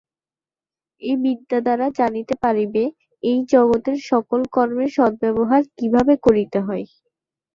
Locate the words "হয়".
6.67-6.85